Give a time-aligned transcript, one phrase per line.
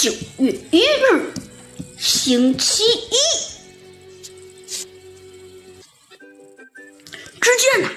[0.00, 1.30] 九月一日，
[1.98, 3.16] 星期一。
[7.38, 7.90] 只见呢，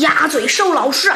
[0.00, 1.12] 鸭嘴兽老师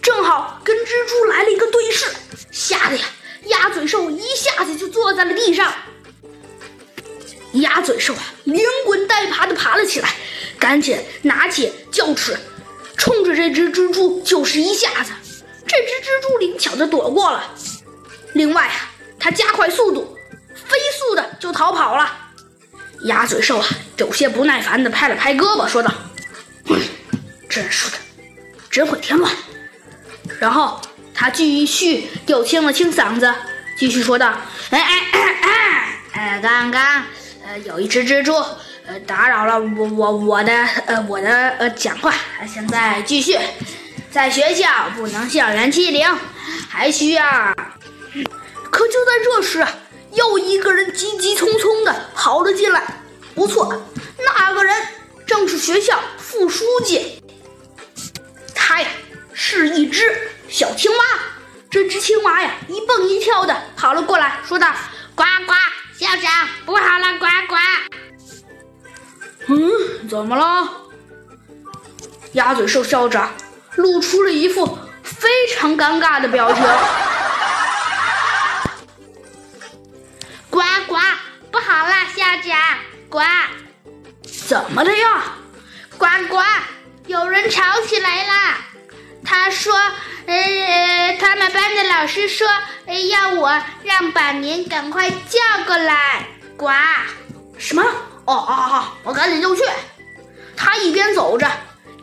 [0.00, 2.06] 正好跟蜘蛛来了一个对视，
[2.52, 3.04] 吓得呀，
[3.46, 5.74] 鸭嘴兽一下子就坐在了地上。
[7.54, 10.14] 鸭嘴兽啊，连滚带爬的爬了起来，
[10.60, 12.38] 赶紧拿起教尺，
[12.96, 15.10] 冲着这只蜘蛛就是一下子。
[15.66, 17.52] 这只蜘蛛灵巧的躲过了。
[18.34, 20.16] 另外啊，它加快速度，
[20.54, 22.18] 飞速的就逃跑了。
[23.04, 25.92] 鸭嘴兽啊，有些不耐烦的拍了拍胳膊，说道
[27.50, 27.96] ：“真是的，
[28.70, 29.32] 真会添乱。”
[30.38, 30.80] 然后
[31.12, 33.34] 他继续又清了清嗓子，
[33.76, 34.38] 继续说道
[34.70, 35.36] ：“哎哎哎
[36.12, 37.02] 哎，呃，刚刚
[37.44, 38.34] 呃有一只蜘蛛
[38.86, 40.52] 呃打扰了我我我的
[40.86, 42.14] 呃我的呃讲话，
[42.46, 43.36] 现在继续，
[44.12, 46.06] 在学校不能校园欺凌，
[46.68, 47.24] 还需要。”
[48.72, 49.64] 可就在这时，
[50.14, 52.82] 又一个人急急匆匆的跑了进来。
[53.34, 53.70] 不错，
[54.18, 54.74] 那个人
[55.26, 57.22] 正是学校副书记。
[58.54, 58.88] 他呀，
[59.34, 61.04] 是一只小青蛙。
[61.70, 64.70] 这只青蛙呀，一蹦一跳的跑了过来，说道
[65.14, 65.52] ：“呱呱，
[65.98, 67.56] 校长不好了，呱呱。”
[69.48, 70.68] 嗯，怎么了？
[72.32, 73.30] 鸭嘴兽校长
[73.76, 76.62] 露出了一副非常尴尬的表情。
[83.12, 83.20] 呱，
[84.48, 85.34] 怎么了呀？
[85.98, 86.38] 呱呱，
[87.06, 88.56] 有人吵起来啦！
[89.22, 89.76] 他说，
[90.24, 92.48] 呃，他们班的老师说，
[93.10, 96.26] 要我让板年赶快叫过来。
[96.56, 96.70] 呱，
[97.58, 97.82] 什么？
[98.24, 99.62] 哦哦哦，我赶紧就去。
[100.56, 101.46] 他一边走着，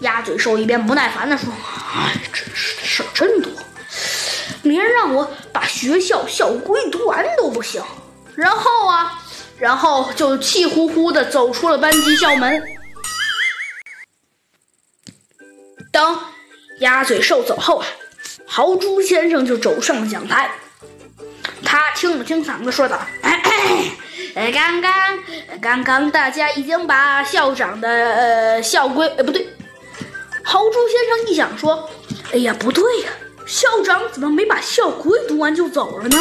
[0.02, 1.52] 鸭嘴兽一边不耐烦地说
[1.98, 3.52] ：“哎，真是的事儿真多，
[4.62, 7.84] 连让我把学校校规读完都不行。”
[8.38, 9.24] 然后啊，
[9.60, 12.62] 然后就气呼呼的走出了班级校门。
[15.92, 16.20] 当
[16.80, 17.86] 鸭嘴兽走后啊，
[18.46, 20.50] 豪猪先生就走上了讲台。
[21.66, 23.42] 他清了清嗓子说道：“哎，
[24.54, 24.94] 刚刚，
[25.62, 29.08] 刚刚大家已经把校长的呃校规……
[29.18, 29.48] 呃，不对。”
[30.42, 31.90] 豪猪先生一想说
[32.32, 33.10] ：“哎呀，不对呀，
[33.46, 36.18] 校长怎么没把校规读完就走了呢？”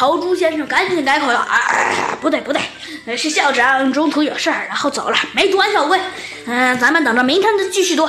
[0.00, 6.00] 豪猪先生赶紧改口了：“啊，不对不对，是校长中途有事儿，然后走了，没读完校规。
[6.46, 8.08] 嗯，咱们等着明天再继续读。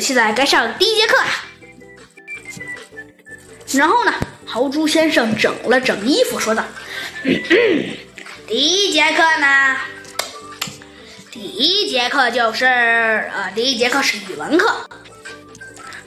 [0.00, 1.24] 现在该上第一节课了。”
[3.74, 4.14] 然后呢，
[4.46, 6.64] 豪猪先生整了整衣服，说道
[7.24, 7.84] ：“嗯 嗯
[8.48, 9.76] 第一节课呢，
[11.30, 14.88] 第一节课就是呃，第一节课是语文课。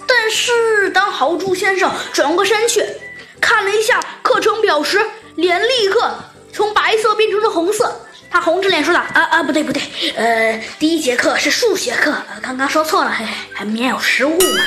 [0.07, 2.83] 但是当豪猪先生转过身去
[3.39, 3.99] 看了一下
[8.83, 9.81] 说道：“啊啊，不对不对，
[10.15, 14.63] 呃，第一节课是数学课，刚刚说错了，还还免有失误嘛。”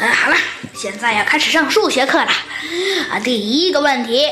[0.00, 0.36] 嗯，好了，
[0.74, 2.30] 现在要开始上数学课了。
[3.10, 4.22] 啊，第一个问题，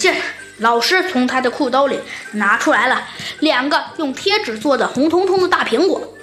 [0.00, 0.14] 这
[0.58, 2.00] 老师从他的裤兜里
[2.32, 3.06] 拿出来了
[3.40, 6.14] 两个用贴纸做的红彤彤的大苹果。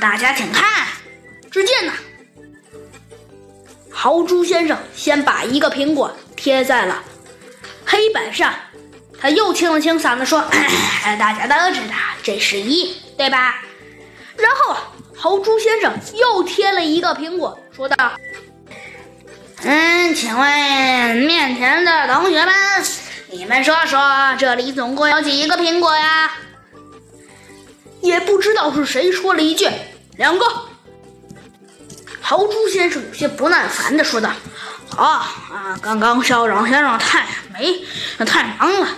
[0.00, 0.86] 大家请看，
[1.50, 1.92] 只见呢，
[3.90, 7.02] 豪猪先生先把一个苹果贴在了
[7.84, 8.54] 黑板上，
[9.20, 10.40] 他又清了清嗓子说
[11.20, 13.62] ：“大家都知道这是一，对吧？”
[14.38, 14.92] 然后啊。
[15.22, 18.12] 豪猪先生又贴了一个苹果，说道
[19.62, 22.54] ：“嗯，请问面前的同学们，
[23.28, 26.32] 你们说说，这里总共有几个苹果呀？”
[28.00, 29.68] 也不知道是谁说了一句
[30.16, 30.46] ：“两个。”
[32.22, 34.32] 豪猪先生有些不耐烦的说道
[34.96, 37.84] ：“啊啊，刚刚校长先生太没
[38.24, 38.88] 太忙了。”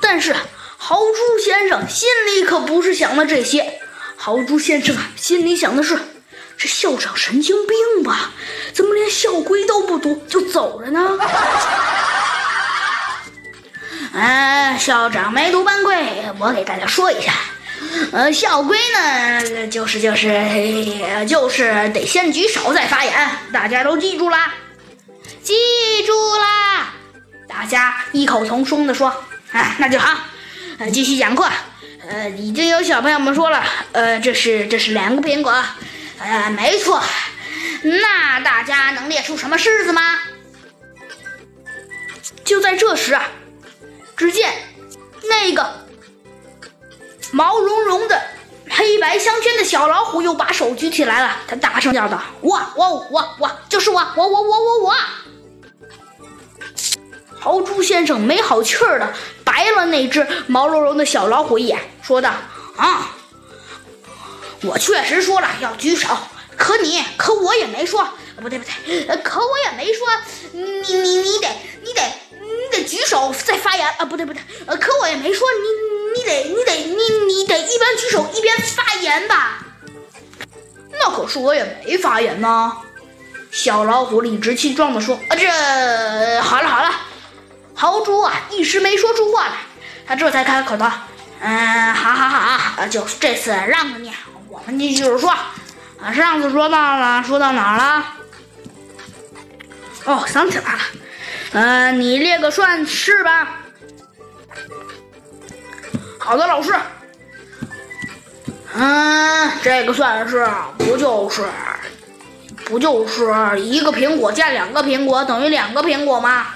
[0.00, 0.34] 但是
[0.76, 3.80] 豪猪先生心里可不是想的这些。
[4.16, 5.98] 豪猪先生啊，心里想的是：
[6.56, 8.30] 这校长神经病吧？
[8.72, 11.18] 怎么连校规都不读就走了呢？
[14.12, 17.32] 嗯， 校长没读班规，我给大家说一下。
[18.12, 20.28] 呃，校规呢，就是就是
[21.28, 24.54] 就是得先举手再发言，大家都记住啦？
[25.46, 25.54] 记
[26.04, 26.92] 住啦！
[27.46, 29.06] 大家异口同声的说
[29.52, 30.18] ：“啊，那就好，
[30.92, 31.48] 继续讲课。”
[32.10, 33.62] 呃，已经有小朋友们说了，
[33.92, 35.52] 呃，这是这是两个苹果，
[36.18, 37.00] 呃，没错。
[37.84, 40.18] 那大家能列出什么式子吗？
[42.44, 43.28] 就在这时啊，
[44.16, 44.52] 只见
[45.28, 45.86] 那个
[47.30, 48.20] 毛茸茸的
[48.68, 54.94] 黑白相间的小老虎又把手举起来了，他大声叫道：“我我我我就是我我我我我我！”
[57.46, 59.08] 豪猪先生没好气儿的
[59.44, 62.32] 白了那只毛茸茸的小老虎一眼，说道
[62.76, 63.14] ：“啊，
[64.62, 66.08] 我确实说了要举手，
[66.56, 68.04] 可你可我也没说，
[68.42, 70.08] 不对不对，可我也没说，
[70.50, 71.48] 你你你得
[71.84, 72.02] 你得
[72.32, 74.42] 你得举手再发言啊，不对不对，
[74.78, 76.96] 可我也没说你你得你得你
[77.32, 79.64] 你得一边举手一边发言吧？
[80.90, 82.72] 那可是我也没发言呢。”
[83.52, 86.90] 小老虎理直气壮地说：“啊，这好了好了。”
[87.78, 89.52] 豪猪啊，一时没说出话来，
[90.06, 90.90] 他这才开口道
[91.40, 94.10] ：“嗯，好好好，就这次让着你，
[94.48, 95.30] 我们继续说。
[96.02, 98.04] 啊，上次说到了，说到哪儿了？
[100.06, 100.78] 哦，想起来了，
[101.52, 103.60] 嗯，你列个算式吧。
[106.18, 106.74] 好的，老师。
[108.74, 110.48] 嗯，这个算式
[110.78, 111.44] 不就是
[112.64, 116.46] 不就是一个苹果加两个苹果等于两个苹果吗？”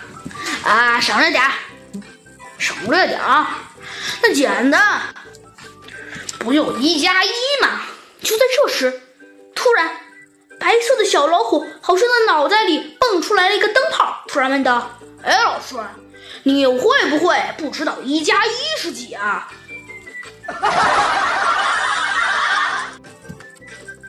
[0.64, 1.42] 啊，省略点
[2.58, 3.58] 省略点啊
[4.22, 5.02] 那简单，
[6.38, 7.30] 不就一加一
[7.62, 7.80] 吗？
[8.22, 9.00] 就在这时，
[9.54, 9.96] 突然，
[10.58, 15.76] 白色的小老虎好像他脑袋里蹦出来了一个灯泡，突然问道：“哎，老师，
[16.42, 19.48] 你会不会不知道一加一是几啊？”